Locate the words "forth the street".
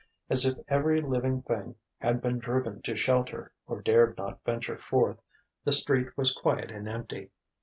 4.79-6.17